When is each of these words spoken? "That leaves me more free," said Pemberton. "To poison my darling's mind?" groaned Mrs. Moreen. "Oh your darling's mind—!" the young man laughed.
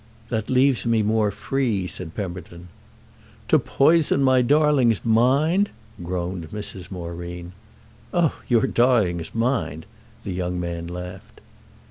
"That 0.29 0.49
leaves 0.49 0.87
me 0.87 1.03
more 1.03 1.29
free," 1.29 1.85
said 1.85 2.15
Pemberton. 2.15 2.69
"To 3.49 3.59
poison 3.59 4.23
my 4.23 4.41
darling's 4.41 5.05
mind?" 5.05 5.69
groaned 6.03 6.49
Mrs. 6.49 6.89
Moreen. 6.89 7.51
"Oh 8.11 8.41
your 8.47 8.65
darling's 8.65 9.35
mind—!" 9.35 9.85
the 10.23 10.33
young 10.33 10.59
man 10.59 10.87
laughed. 10.87 11.39